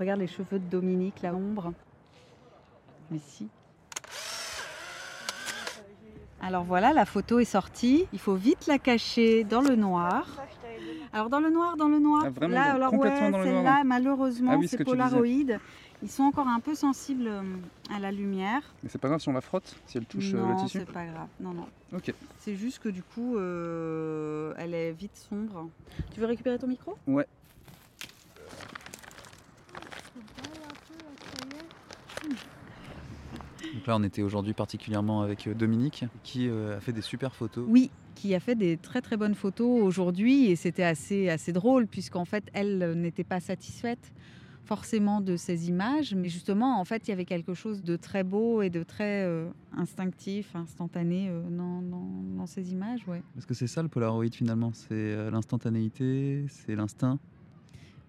Regarde 0.00 0.18
les 0.18 0.26
cheveux 0.26 0.58
de 0.58 0.68
Dominique, 0.68 1.22
la 1.22 1.34
ombre. 1.34 1.72
Ici. 3.12 3.48
Alors 6.42 6.64
voilà, 6.64 6.92
la 6.92 7.04
photo 7.04 7.38
est 7.38 7.44
sortie. 7.44 8.08
Il 8.12 8.18
faut 8.18 8.34
vite 8.34 8.66
la 8.66 8.78
cacher 8.78 9.44
dans 9.44 9.60
le 9.60 9.76
noir. 9.76 10.26
Alors 11.12 11.30
dans 11.30 11.40
le 11.40 11.50
noir, 11.50 11.76
dans 11.76 11.88
le 11.88 11.98
noir. 11.98 12.22
Ah, 12.26 12.30
vraiment, 12.30 12.54
là, 12.54 12.74
alors 12.74 12.90
complètement 12.90 13.26
ouais, 13.26 13.30
dans 13.30 13.38
le 13.38 13.44
celle-là, 13.44 13.84
malheureusement, 13.84 14.52
Ah 14.54 14.58
oui, 14.58 14.66
ce 14.66 14.72
c'est 14.72 14.76
que 14.78 14.82
tu 14.82 14.90
disais. 14.96 15.08
Polaroid. 15.10 15.58
Ils 16.02 16.10
sont 16.10 16.24
encore 16.24 16.46
un 16.46 16.60
peu 16.60 16.74
sensibles 16.74 17.26
euh, 17.26 17.42
à 17.90 17.98
la 17.98 18.12
lumière. 18.12 18.60
Mais 18.82 18.90
c'est 18.90 18.98
pas 18.98 19.08
grave 19.08 19.20
si 19.20 19.30
on 19.30 19.32
la 19.32 19.40
frotte, 19.40 19.76
si 19.86 19.96
elle 19.96 20.04
touche 20.04 20.34
euh, 20.34 20.38
non, 20.38 20.50
le 20.50 20.56
tissu 20.56 20.80
c'est 20.80 20.92
pas 20.92 21.06
grave. 21.06 21.28
Non, 21.40 21.54
non. 21.54 21.66
Ok. 21.94 22.12
C'est 22.38 22.54
juste 22.54 22.80
que 22.80 22.90
du 22.90 23.02
coup, 23.02 23.36
euh, 23.38 24.52
elle 24.58 24.74
est 24.74 24.92
vite 24.92 25.16
sombre. 25.16 25.70
Tu 26.12 26.20
veux 26.20 26.26
récupérer 26.26 26.58
ton 26.58 26.66
micro? 26.66 26.98
Ouais. 27.06 27.26
Donc 33.74 33.86
là, 33.86 33.96
on 33.96 34.02
était 34.02 34.22
aujourd'hui 34.22 34.52
particulièrement 34.52 35.22
avec 35.22 35.48
Dominique, 35.56 36.04
qui 36.22 36.48
euh, 36.48 36.76
a 36.76 36.80
fait 36.80 36.92
des 36.92 37.02
super 37.02 37.34
photos. 37.34 37.64
Oui, 37.68 37.90
qui 38.16 38.34
a 38.34 38.40
fait 38.40 38.56
des 38.56 38.76
très 38.76 39.00
très 39.00 39.16
bonnes 39.16 39.34
photos 39.36 39.82
aujourd'hui 39.82 40.46
et 40.50 40.56
c'était 40.56 40.82
assez, 40.82 41.28
assez 41.28 41.52
drôle 41.52 41.86
puisqu'en 41.86 42.24
fait, 42.24 42.42
elle 42.52 42.82
euh, 42.82 42.94
n'était 42.94 43.22
pas 43.24 43.38
satisfaite 43.38 44.12
forcément 44.64 45.20
de 45.20 45.36
ces 45.36 45.68
images, 45.68 46.12
mais 46.16 46.28
justement, 46.28 46.80
en 46.80 46.84
fait, 46.84 47.06
il 47.06 47.10
y 47.10 47.12
avait 47.12 47.24
quelque 47.24 47.54
chose 47.54 47.84
de 47.84 47.94
très 47.94 48.24
beau 48.24 48.62
et 48.62 48.70
de 48.70 48.82
très 48.82 49.22
euh, 49.22 49.48
instinctif, 49.76 50.56
instantané 50.56 51.28
euh, 51.28 51.40
dans, 51.48 51.82
dans- 51.82 52.22
dans 52.38 52.46
ces 52.46 52.72
images, 52.72 53.06
ouais. 53.06 53.22
Parce 53.34 53.46
que 53.46 53.54
c'est 53.54 53.68
ça 53.68 53.80
le 53.82 53.88
Polaroid 53.88 54.26
finalement, 54.32 54.72
c'est 54.72 55.30
l'instantanéité, 55.30 56.46
c'est 56.48 56.74
l'instinct? 56.74 57.20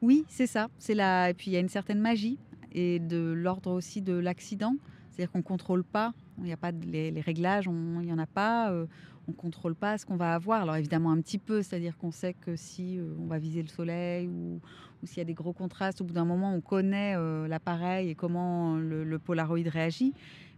Oui, 0.02 0.26
c'est 0.30 0.48
ça. 0.48 0.68
C'est 0.80 0.96
la... 0.96 1.30
Et 1.30 1.34
puis 1.36 1.52
il 1.52 1.54
y 1.54 1.58
a 1.58 1.60
une 1.60 1.70
certaine 1.70 2.00
magie 2.00 2.40
et 2.72 2.98
de 3.00 3.18
l'ordre 3.34 3.72
aussi 3.72 4.02
de 4.02 4.14
l'accident. 4.14 4.76
C'est-à-dire 5.12 5.32
qu'on 5.32 5.40
ne 5.40 5.44
contrôle 5.44 5.84
pas, 5.84 6.14
il 6.40 6.44
n'y 6.46 6.54
a 6.54 6.58
pas 6.58 6.72
de- 6.72 6.86
les, 6.86 7.10
les 7.12 7.22
réglages, 7.22 7.66
il 7.66 8.06
n'y 8.06 8.14
en 8.14 8.20
a 8.20 8.28
pas, 8.28 8.72
euh, 8.72 8.86
on 9.28 9.34
contrôle 9.34 9.76
pas 9.76 9.98
ce 9.98 10.06
qu'on 10.06 10.16
va 10.16 10.34
avoir. 10.34 10.62
Alors 10.62 10.76
évidemment 10.76 11.12
un 11.12 11.22
petit 11.22 11.38
peu, 11.38 11.62
c'est-à-dire 11.62 11.98
qu'on 11.98 12.12
sait 12.12 12.34
que 12.34 12.56
si 12.56 12.98
euh, 12.98 13.14
on 13.20 13.28
va 13.28 13.40
viser 13.40 13.62
le 13.62 13.68
soleil 13.68 14.28
ou, 14.28 14.60
s'il 15.04 15.20
y 15.20 15.22
a 15.22 15.26
des 15.26 15.34
gros 15.34 15.54
contrastes, 15.54 16.02
au 16.02 16.06
bout 16.06 16.14
d'un 16.14 16.26
moment 16.26 16.54
on 16.54 16.62
connaît 16.62 17.16
euh, 17.16 17.48
l'appareil 17.48 18.10
et 18.10 18.16
comment 18.16 18.78
le, 18.78 19.04
le 19.04 19.20
Polaroid 19.20 19.60
réagit. 19.68 20.14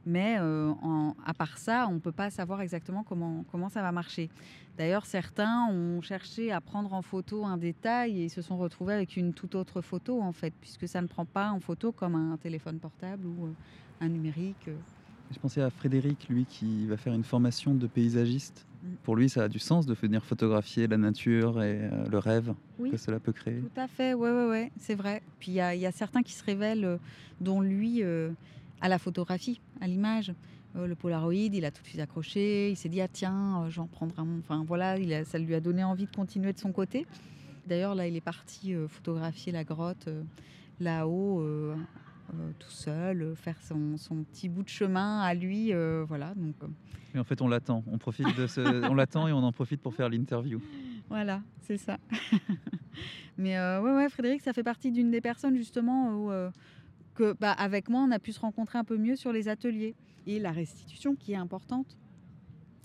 Mais 0.05 0.37
euh, 0.39 0.71
à 1.25 1.33
part 1.33 1.57
ça, 1.57 1.87
on 1.89 1.95
ne 1.95 1.99
peut 1.99 2.13
pas 2.13 2.29
savoir 2.29 2.61
exactement 2.61 3.03
comment, 3.03 3.43
comment 3.51 3.69
ça 3.69 3.81
va 3.81 3.91
marcher. 3.91 4.29
D'ailleurs, 4.77 5.05
certains 5.05 5.67
ont 5.69 6.01
cherché 6.01 6.53
à 6.53 6.61
prendre 6.61 6.93
en 6.93 7.01
photo 7.01 7.45
un 7.45 7.57
détail 7.57 8.23
et 8.23 8.29
se 8.29 8.41
sont 8.41 8.57
retrouvés 8.57 8.93
avec 8.93 9.17
une 9.17 9.33
toute 9.33 9.55
autre 9.55 9.81
photo, 9.81 10.21
en 10.21 10.31
fait, 10.31 10.53
puisque 10.61 10.87
ça 10.87 11.01
ne 11.01 11.07
prend 11.07 11.25
pas 11.25 11.51
en 11.51 11.59
photo 11.59 11.91
comme 11.91 12.15
un 12.15 12.37
téléphone 12.37 12.79
portable 12.79 13.27
ou 13.27 13.49
un 13.99 14.07
numérique. 14.07 14.69
Je 15.31 15.37
pensais 15.39 15.61
à 15.61 15.69
Frédéric, 15.69 16.27
lui, 16.29 16.45
qui 16.45 16.87
va 16.87 16.97
faire 16.97 17.13
une 17.13 17.23
formation 17.23 17.75
de 17.75 17.85
paysagiste. 17.87 18.65
Mm. 18.83 18.87
Pour 19.03 19.15
lui, 19.15 19.29
ça 19.29 19.43
a 19.43 19.47
du 19.47 19.59
sens 19.59 19.85
de 19.85 19.93
venir 19.93 20.23
photographier 20.23 20.87
la 20.87 20.97
nature 20.97 21.61
et 21.61 21.81
euh, 21.83 22.05
le 22.09 22.17
rêve 22.17 22.53
Oui. 22.79 22.89
que 22.89 22.97
cela 22.97 23.19
peut 23.19 23.31
créer. 23.31 23.59
Tout 23.59 23.79
à 23.79 23.87
fait, 23.87 24.13
ouais, 24.15 24.31
ouais, 24.31 24.47
ouais, 24.47 24.71
c'est 24.77 24.95
vrai. 24.95 25.21
Puis 25.39 25.51
il 25.51 25.55
y, 25.55 25.61
a- 25.61 25.75
il 25.75 25.81
y 25.81 25.85
a 25.85 25.91
certains 25.91 26.23
qui 26.23 26.33
se 26.33 26.43
révèlent, 26.43 26.85
euh, 26.85 26.97
dont 27.41 27.61
lui, 27.61 28.01
euh, 28.03 28.31
à 28.81 28.89
la 28.89 28.97
photographie, 28.97 29.61
à 29.81 29.87
l'image. 29.87 30.33
Le 30.75 30.93
Polaroid, 30.95 31.33
il 31.33 31.65
a 31.65 31.71
tout 31.71 31.81
de 31.81 31.87
suite 31.87 31.99
accroché. 31.99 32.69
Il 32.71 32.75
s'est 32.75 32.89
dit, 32.89 33.01
ah 33.01 33.07
tiens, 33.11 33.65
j'en 33.69 33.87
prendrai 33.87 34.21
un. 34.21 34.37
Enfin 34.39 34.63
voilà, 34.67 34.97
il 34.99 35.11
a- 35.13 35.25
ça 35.25 35.37
lui 35.39 35.53
a 35.55 35.59
donné 35.59 35.83
envie 35.83 36.05
de 36.05 36.15
continuer 36.15 36.53
de 36.53 36.59
son 36.59 36.71
côté. 36.71 37.05
D'ailleurs, 37.67 37.95
là, 37.95 38.07
il 38.07 38.15
est 38.15 38.21
parti 38.21 38.73
photographier 38.87 39.51
la 39.51 39.63
grotte 39.63 40.07
là-haut, 40.79 41.43
seul, 43.09 43.21
euh, 43.21 43.35
faire 43.35 43.61
son, 43.61 43.97
son 43.97 44.23
petit 44.23 44.49
bout 44.49 44.63
de 44.63 44.69
chemin 44.69 45.21
à 45.21 45.33
lui. 45.33 45.73
euh, 45.73 46.03
voilà, 46.07 46.33
donc. 46.35 46.55
euh, 46.63 46.67
Et 47.15 47.19
en 47.19 47.23
fait, 47.23 47.41
on 47.41 47.47
l'attend. 47.47 47.83
On 47.87 47.97
profite 47.97 48.35
de 48.37 48.47
ce... 48.47 48.61
on 48.89 48.93
l'attend 48.95 49.27
et 49.27 49.31
on 49.31 49.37
en 49.43 49.51
profite 49.51 49.81
pour 49.81 49.93
faire 49.93 50.09
l'interview. 50.09 50.61
Voilà, 51.09 51.41
c'est 51.61 51.77
ça. 51.77 51.97
Mais 53.37 53.57
euh, 53.57 53.81
ouais, 53.81 53.95
ouais, 53.95 54.09
Frédéric, 54.09 54.41
ça 54.41 54.53
fait 54.53 54.63
partie 54.63 54.91
d'une 54.91 55.09
des 55.11 55.21
personnes 55.21 55.55
justement 55.55 56.13
où, 56.13 56.31
euh, 56.31 56.51
que, 57.15 57.33
bah, 57.39 57.51
avec 57.53 57.89
moi, 57.89 58.01
on 58.01 58.11
a 58.11 58.19
pu 58.19 58.31
se 58.31 58.39
rencontrer 58.39 58.77
un 58.77 58.83
peu 58.83 58.97
mieux 58.97 59.15
sur 59.15 59.31
les 59.31 59.47
ateliers 59.47 59.95
et 60.27 60.39
la 60.39 60.51
restitution 60.51 61.15
qui 61.15 61.31
est 61.33 61.37
importante. 61.37 61.97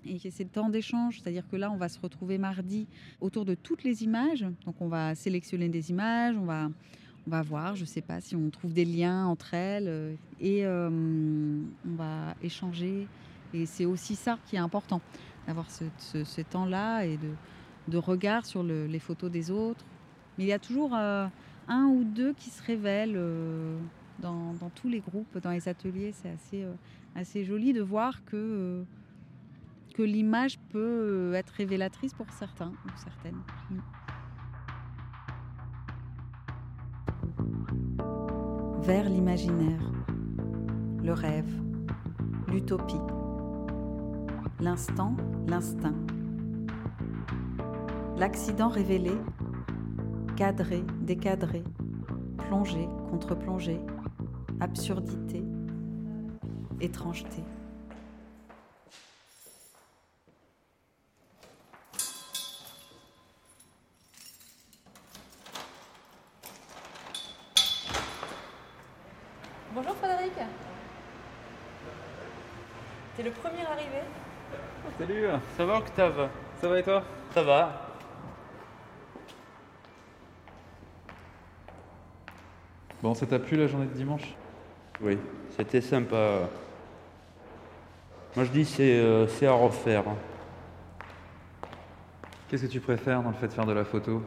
Et 0.06 0.18
c'est 0.30 0.44
le 0.44 0.50
temps 0.50 0.68
d'échange, 0.68 1.20
c'est-à-dire 1.20 1.48
que 1.48 1.56
là, 1.56 1.70
on 1.70 1.76
va 1.78 1.88
se 1.88 1.98
retrouver 1.98 2.36
mardi 2.38 2.86
autour 3.20 3.44
de 3.46 3.54
toutes 3.54 3.84
les 3.84 4.04
images. 4.04 4.44
Donc, 4.66 4.80
on 4.80 4.88
va 4.88 5.14
sélectionner 5.14 5.68
des 5.70 5.90
images, 5.90 6.36
on 6.36 6.44
va, 6.44 6.68
on 7.26 7.30
va 7.30 7.42
voir, 7.42 7.74
je 7.74 7.82
ne 7.82 7.86
sais 7.86 8.02
pas 8.02 8.20
si 8.20 8.36
on 8.36 8.50
trouve 8.50 8.72
des 8.72 8.84
liens 8.84 9.26
entre 9.26 9.54
elles, 9.54 9.88
euh, 9.88 10.14
et 10.40 10.66
euh, 10.66 10.90
on 10.90 11.94
va 11.96 12.34
échanger. 12.42 13.06
Et 13.52 13.66
c'est 13.66 13.86
aussi 13.86 14.14
ça 14.16 14.38
qui 14.46 14.56
est 14.56 14.60
important, 14.60 15.00
d'avoir 15.46 15.66
ce, 15.70 16.40
temps-là 16.42 17.04
et 17.04 17.16
de, 17.16 17.30
de 17.88 17.98
regard 17.98 18.44
sur 18.44 18.62
le- 18.62 18.86
les 18.86 18.98
photos 18.98 19.30
des 19.30 19.50
autres. 19.50 19.84
Mais 20.36 20.44
il 20.44 20.48
y 20.48 20.52
a 20.52 20.58
toujours 20.58 20.94
euh, 20.94 21.26
un 21.68 21.84
ou 21.84 22.04
deux 22.04 22.34
qui 22.34 22.50
se 22.50 22.62
révèlent 22.62 23.18
dans, 24.18 24.54
tous 24.74 24.88
les 24.88 25.00
groupes, 25.00 25.38
dans 25.38 25.50
les 25.50 25.68
ateliers. 25.68 26.12
C'est 26.12 26.66
assez, 27.14 27.44
joli 27.44 27.72
de 27.72 27.80
voir 27.80 28.24
que, 28.24 28.84
l'image 29.98 30.58
peut 30.70 31.32
être 31.34 31.50
révélatrice 31.50 32.12
pour 32.12 32.28
certains 32.30 32.72
ou 32.84 32.88
certaines. 32.96 33.40
Vers 38.86 39.08
l'imaginaire, 39.08 39.80
le 41.02 41.14
rêve, 41.14 41.50
l'utopie, 42.48 43.00
l'instant, 44.60 45.16
l'instinct. 45.46 45.94
L'accident 48.18 48.68
révélé, 48.68 49.12
cadré, 50.36 50.84
décadré, 51.00 51.64
plongé, 52.36 52.86
contre-plongé, 53.08 53.80
absurdité, 54.60 55.42
étrangeté. 56.82 57.42
Ça 75.56 75.64
va 75.64 75.78
Octave 75.78 76.28
Ça 76.60 76.68
va 76.68 76.78
et 76.80 76.82
toi? 76.82 77.04
Ça 77.32 77.42
va. 77.42 77.80
Bon, 83.00 83.14
ça 83.14 83.24
t'a 83.24 83.38
plu 83.38 83.56
la 83.56 83.68
journée 83.68 83.86
de 83.86 83.92
dimanche? 83.92 84.34
Oui, 85.00 85.16
c'était 85.56 85.80
sympa. 85.80 86.48
Moi 88.34 88.44
je 88.44 88.50
dis 88.50 88.64
c'est 88.64 88.98
euh, 88.98 89.28
c'est 89.28 89.46
à 89.46 89.52
refaire. 89.52 90.02
Qu'est-ce 92.48 92.66
que 92.66 92.70
tu 92.72 92.80
préfères 92.80 93.22
dans 93.22 93.30
le 93.30 93.36
fait 93.36 93.46
de 93.46 93.52
faire 93.52 93.66
de 93.66 93.72
la 93.72 93.84
photo? 93.84 94.22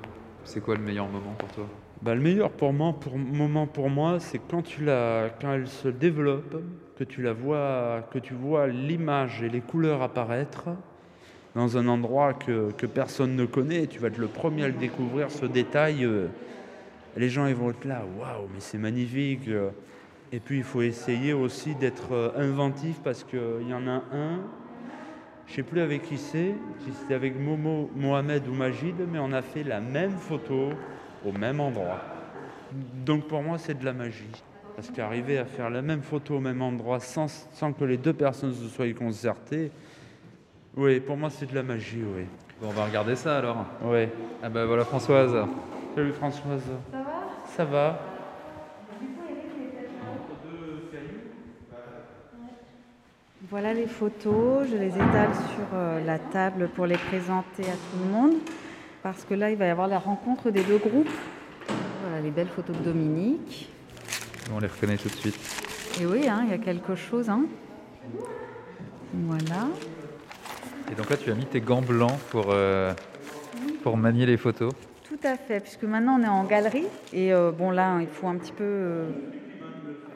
C'est 0.46 0.62
quoi 0.62 0.75
le 0.75 0.81
meilleur 0.81 1.07
moment 1.07 1.34
pour 1.38 1.50
toi? 1.50 1.65
Bah, 2.01 2.15
le 2.15 2.22
meilleur 2.22 2.51
pour 2.51 2.72
moi, 2.72 2.93
pour, 2.93 3.17
moment 3.17 3.67
pour 3.67 3.89
moi, 3.89 4.19
c'est 4.22 4.39
quand 4.39 4.62
tu 4.62 4.86
la, 4.86 5.29
quand 5.41 5.51
elle 5.51 5.67
se 5.67 5.89
développe, 5.89 6.55
que 6.98 7.03
tu 7.03 7.22
la 7.22 7.34
vois, 7.34 8.03
que 8.12 8.19
tu 8.19 8.34
vois 8.34 8.67
l'image 8.67 9.43
et 9.43 9.50
les 9.50 9.62
couleurs 9.62 10.01
apparaître 10.01 10.69
dans 11.58 11.76
un 11.76 11.88
endroit 11.88 12.36
que, 12.36 12.72
que 12.78 12.86
personne 12.86 13.36
ne 13.36 13.46
connaît. 13.46 13.88
Tu 13.88 13.98
vas 13.98 14.10
être 14.10 14.20
le 14.20 14.28
premier 14.28 14.66
à 14.66 14.68
le 14.68 14.76
découvrir, 14.76 15.32
ce 15.32 15.48
détail. 15.48 16.06
euh, 16.06 16.28
les 17.18 17.30
gens 17.30 17.48
ils 17.48 17.56
vont 17.56 17.72
être 17.72 17.84
là, 17.84 18.04
waouh, 18.20 18.48
mais 18.54 18.60
c'est 18.60 18.78
magnifique. 18.78 19.48
euh. 19.48 19.72
Et 20.32 20.40
puis 20.40 20.58
il 20.58 20.64
faut 20.64 20.84
essayer 20.84 21.34
aussi 21.34 21.74
d'être 21.74 22.12
euh, 22.12 22.30
inventif 22.38 23.00
parce 23.04 23.24
qu'il 23.24 23.68
y 23.68 23.74
en 23.74 23.88
a 23.88 24.04
un, 24.14 24.42
je 25.48 25.56
sais 25.56 25.64
plus 25.64 25.82
avec 25.82 26.04
qui 26.04 26.18
c'est, 26.18 26.54
si 26.86 26.92
c'était 26.94 27.16
avec 27.16 27.40
Momo, 27.40 27.90
Mohamed 27.96 28.48
ou 28.48 28.54
Majid, 28.54 28.94
mais 29.12 29.18
on 29.18 29.32
a 29.32 29.42
fait 29.42 29.64
la 29.64 29.80
même 29.80 30.12
photo 30.12 30.70
au 31.26 31.32
même 31.32 31.60
endroit. 31.60 32.02
Donc 33.04 33.28
pour 33.28 33.42
moi 33.42 33.58
c'est 33.58 33.80
de 33.80 33.84
la 33.84 33.94
magie. 33.94 34.44
Parce 34.76 34.92
qu'arriver 34.92 35.40
à 35.40 35.46
faire 35.46 35.72
la 35.72 35.82
même 35.82 36.04
photo 36.04 36.36
au 36.36 36.40
même 36.40 36.62
endroit 36.62 37.00
sans, 37.00 37.28
sans 37.52 37.74
que 37.74 37.84
les 37.84 37.98
deux 37.98 38.14
personnes 38.14 38.54
se 38.54 38.68
soient 38.68 38.94
concertées, 38.94 39.72
oui, 40.77 41.00
pour 41.00 41.17
moi 41.17 41.29
c'est 41.29 41.50
de 41.50 41.55
la 41.55 41.63
magie, 41.63 42.03
oui. 42.15 42.24
Bon, 42.62 42.69
on 42.69 42.72
va 42.72 42.86
regarder 42.86 43.15
ça 43.15 43.38
alors. 43.38 43.65
Oui. 43.84 44.07
Ah 44.41 44.50
bah 44.50 44.65
voilà 44.65 44.86
Françoise. 44.86 45.36
Salut 45.96 46.13
Françoise. 46.13 46.62
Ça 46.91 46.98
va? 46.98 47.05
Ça 47.46 47.65
va 47.65 48.00
Voilà 53.50 53.74
les 53.74 53.88
photos, 53.88 54.67
je 54.69 54.75
les 54.75 54.88
étale 54.89 55.34
sur 55.34 55.65
euh, 55.74 56.03
la 56.03 56.19
table 56.19 56.69
pour 56.75 56.86
les 56.86 56.98
présenter 56.98 57.63
à 57.63 57.74
tout 57.74 57.98
le 58.03 58.12
monde. 58.12 58.34
Parce 59.03 59.24
que 59.24 59.36
là, 59.36 59.51
il 59.51 59.57
va 59.57 59.67
y 59.67 59.69
avoir 59.69 59.88
la 59.88 60.00
rencontre 60.00 60.50
des 60.50 60.63
deux 60.63 60.79
groupes. 60.79 61.10
Voilà 62.01 62.22
les 62.22 62.31
belles 62.31 62.48
photos 62.50 62.75
de 62.77 62.84
Dominique. 62.84 63.69
On 64.53 64.60
les 64.60 64.67
reconnaît 64.67 64.98
tout 64.98 65.07
de 65.07 65.13
suite. 65.15 65.38
Et 66.01 66.05
oui, 66.05 66.27
hein, 66.27 66.41
il 66.46 66.51
y 66.51 66.53
a 66.53 66.57
quelque 66.57 66.96
chose. 66.96 67.29
hein. 67.29 67.43
Voilà. 69.13 69.67
Et 70.91 70.96
donc 70.96 71.10
là, 71.10 71.17
tu 71.17 71.32
as 71.32 71.36
mis 71.36 71.46
tes 71.46 71.62
gants 71.62 71.82
blancs 71.82 72.17
pour, 72.29 72.48
euh, 72.50 72.94
pour 73.84 73.98
manier 73.98 74.25
les 74.25 74.38
photos. 74.38 74.72
Tout 75.03 75.20
à 75.24 75.36
fait, 75.36 75.60
puisque 75.60 75.84
maintenant 75.84 76.20
on 76.20 76.24
est 76.24 76.27
en 76.27 76.44
galerie. 76.44 76.88
Et 77.13 77.34
euh, 77.34 77.51
bon, 77.51 77.72
là, 77.72 77.98
il 78.01 78.08
faut 78.08 78.27
un 78.27 78.38
petit 78.38 78.51
peu 78.51 78.63
euh, 78.63 79.10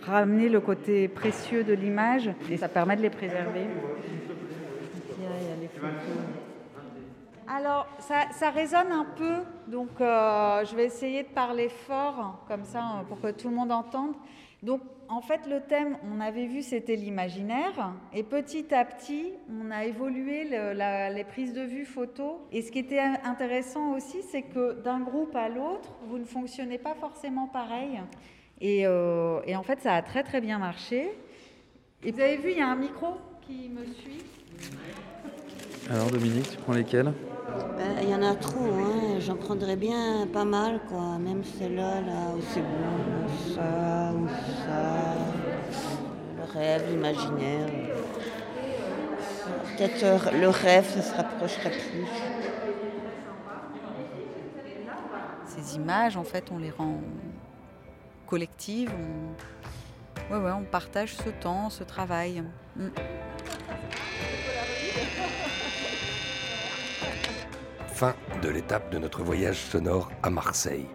ramener 0.04 0.50
le 0.50 0.60
côté 0.60 1.08
précieux 1.08 1.64
de 1.64 1.74
l'image. 1.74 2.30
Et 2.50 2.58
ça 2.58 2.70
permet 2.70 2.96
de 2.96 3.02
les 3.02 3.10
préserver. 3.10 3.68
Alors, 7.54 7.86
ça, 8.00 8.28
ça 8.32 8.50
résonne 8.50 8.94
un 8.94 9.06
peu, 9.18 9.34
donc 9.68 9.90
je 10.00 10.76
vais 10.76 10.86
essayer 10.86 11.24
de 11.24 11.28
parler 11.28 11.68
fort, 11.68 12.46
comme 12.48 12.64
ça, 12.64 12.80
euh, 12.80 13.04
pour 13.10 13.20
que 13.20 13.32
tout 13.32 13.50
le 13.50 13.56
monde 13.56 13.74
entende. 13.74 14.14
Donc, 14.64 14.80
en 15.12 15.20
fait, 15.20 15.42
le 15.46 15.60
thème, 15.60 15.98
on 16.10 16.22
avait 16.22 16.46
vu, 16.46 16.62
c'était 16.62 16.96
l'imaginaire, 16.96 17.94
et 18.14 18.24
petit 18.24 18.74
à 18.74 18.86
petit, 18.86 19.34
on 19.50 19.70
a 19.70 19.84
évolué 19.84 20.46
les 20.46 21.24
prises 21.26 21.54
de 21.54 21.64
vue 21.64 21.84
photo. 21.84 22.40
Et 22.54 22.62
ce 22.62 22.72
qui 22.72 22.80
était 22.80 23.00
intéressant 23.00 23.92
aussi, 23.94 24.22
c'est 24.32 24.44
que 24.44 24.82
d'un 24.82 25.02
groupe 25.02 25.36
à 25.36 25.50
l'autre, 25.50 25.90
vous 26.08 26.18
ne 26.18 26.24
fonctionnez 26.24 26.78
pas 26.78 26.96
forcément 26.96 27.48
pareil. 27.48 28.00
Et, 28.62 28.88
euh, 28.88 29.42
et 29.46 29.58
en 29.58 29.64
fait, 29.64 29.82
ça 29.82 29.96
a 29.96 30.02
très 30.02 30.24
très 30.24 30.40
bien 30.40 30.60
marché. 30.60 31.12
Et 32.04 32.12
vous 32.12 32.22
avez 32.22 32.38
vu, 32.38 32.52
il 32.52 32.58
y 32.58 32.62
a 32.62 32.70
un 32.70 32.78
micro 32.78 33.18
qui 33.42 33.68
me 33.68 33.84
suit. 33.84 34.24
Alors 35.90 36.10
Dominique, 36.10 36.52
tu 36.52 36.58
prends 36.58 36.74
lesquels? 36.74 37.12
Ben, 37.78 38.04
Il 38.04 38.10
y 38.10 38.16
en 38.16 38.22
a 38.24 38.36
trop, 38.36 38.64
hein. 38.64 39.20
j'en 39.20 39.36
prendrais 39.36 39.76
bien 39.76 40.28
pas 40.32 40.46
mal, 40.46 40.80
quoi. 40.90 41.18
Même 41.20 41.44
celle-là, 41.44 42.02
là, 42.02 42.36
où 42.36 42.42
c'est 42.54 42.62
bon, 42.62 43.56
ça, 43.56 44.14
ou 44.14 44.28
ça. 44.28 45.16
Le 46.38 46.60
rêve, 46.60 46.84
l'imaginaire. 46.90 47.70
Peut-être 49.78 50.04
euh, 50.04 50.40
le 50.40 50.50
rêve, 50.50 50.88
ça 50.88 51.02
se 51.02 51.16
rapprocherait 51.16 51.72
plus. 51.72 52.06
Ces 55.46 55.76
images, 55.76 56.18
en 56.18 56.24
fait, 56.24 56.46
on 56.52 56.58
les 56.58 56.72
rend 56.72 57.02
collectives. 58.28 58.92
On... 58.92 60.34
Ouais, 60.34 60.40
ouais, 60.40 60.52
on 60.52 60.64
partage 60.64 61.16
ce 61.16 61.30
temps, 61.30 61.70
ce 61.70 61.84
travail. 61.84 62.44
Mm. 62.76 62.88
Fin 68.02 68.16
de 68.42 68.50
l'étape 68.50 68.92
de 68.92 68.98
notre 68.98 69.22
voyage 69.22 69.60
sonore 69.60 70.12
à 70.24 70.32
Marseille. 70.32 70.88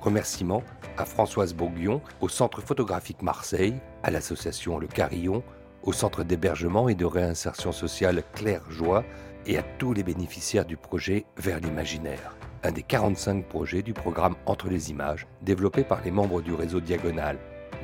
Remerciements 0.00 0.62
à 0.96 1.04
Françoise 1.04 1.52
Bourguignon, 1.52 2.00
au 2.22 2.30
Centre 2.30 2.62
photographique 2.62 3.20
Marseille, 3.20 3.74
à 4.02 4.10
l'association 4.10 4.78
Le 4.78 4.86
Carillon, 4.86 5.42
au 5.82 5.92
Centre 5.92 6.24
d'hébergement 6.24 6.88
et 6.88 6.94
de 6.94 7.04
réinsertion 7.04 7.70
sociale 7.70 8.22
Claire 8.32 8.62
Joie 8.70 9.04
et 9.44 9.58
à 9.58 9.62
tous 9.62 9.92
les 9.92 10.02
bénéficiaires 10.02 10.64
du 10.64 10.78
projet 10.78 11.26
Vers 11.36 11.60
l'imaginaire, 11.60 12.34
un 12.62 12.72
des 12.72 12.82
45 12.82 13.44
projets 13.44 13.82
du 13.82 13.92
programme 13.92 14.36
Entre 14.46 14.70
les 14.70 14.90
images 14.90 15.26
développé 15.42 15.84
par 15.84 16.00
les 16.02 16.10
membres 16.10 16.40
du 16.40 16.54
réseau 16.54 16.80
Diagonal. 16.80 17.38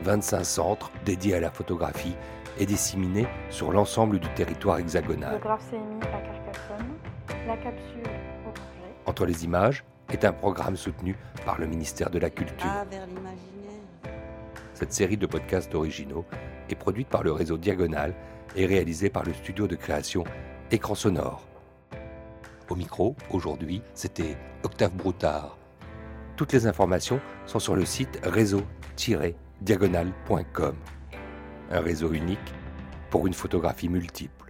25 0.04 0.42
centres 0.42 0.90
dédiés 1.04 1.34
à 1.34 1.40
la 1.40 1.50
photographie 1.50 2.16
et 2.58 2.64
disséminés 2.64 3.26
sur 3.50 3.72
l'ensemble 3.72 4.20
du 4.20 4.28
territoire 4.30 4.78
hexagonal. 4.78 5.34
Le 5.34 5.40
CMI 5.40 6.00
à 6.00 6.20
Carcassonne, 6.22 6.94
la 7.46 7.58
capsule. 7.58 8.33
Entre 9.06 9.26
les 9.26 9.44
images 9.44 9.84
est 10.12 10.24
un 10.24 10.32
programme 10.32 10.76
soutenu 10.76 11.16
par 11.44 11.58
le 11.58 11.66
ministère 11.66 12.10
de 12.10 12.18
la 12.18 12.30
Culture. 12.30 12.68
Ah, 12.68 12.84
vers. 12.90 13.06
Cette 14.74 14.92
série 14.92 15.16
de 15.16 15.26
podcasts 15.26 15.74
originaux 15.74 16.24
est 16.68 16.74
produite 16.74 17.08
par 17.08 17.22
le 17.22 17.32
réseau 17.32 17.56
Diagonal 17.56 18.12
et 18.56 18.66
réalisée 18.66 19.08
par 19.08 19.22
le 19.24 19.32
studio 19.32 19.68
de 19.68 19.76
création 19.76 20.24
Écran 20.70 20.94
Sonore. 20.94 21.46
Au 22.68 22.74
micro, 22.74 23.16
aujourd'hui, 23.30 23.80
c'était 23.94 24.36
Octave 24.62 24.92
Broutard. 24.94 25.56
Toutes 26.36 26.52
les 26.52 26.66
informations 26.66 27.20
sont 27.46 27.60
sur 27.60 27.76
le 27.76 27.84
site 27.84 28.18
réseau-diagonal.com. 28.24 30.74
Un 31.70 31.80
réseau 31.80 32.12
unique 32.12 32.54
pour 33.10 33.28
une 33.28 33.34
photographie 33.34 33.88
multiple. 33.88 34.43